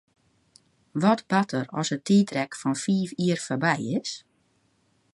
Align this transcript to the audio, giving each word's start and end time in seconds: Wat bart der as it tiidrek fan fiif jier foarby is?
Wat 1.03 1.21
bart 1.31 1.49
der 1.53 1.67
as 1.79 1.89
it 1.95 2.05
tiidrek 2.07 2.51
fan 2.61 2.75
fiif 2.83 3.09
jier 3.19 3.39
foarby 3.45 3.75
is? 3.99 4.11